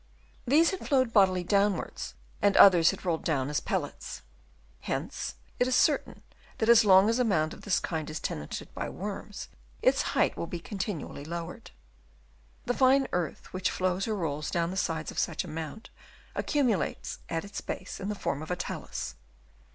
[0.47, 4.23] These had flowed bodily downwards, and others had rolled down as pellets.
[4.79, 6.23] Hence it is certain
[6.57, 9.47] that as long as a mound of this kind is tenanted by worms,
[9.79, 11.69] its height will be continually lowered.
[12.65, 15.91] The fine earth which flows or rolls down the sides of such a mound
[16.33, 19.13] accumulates at its base in the form of a talus.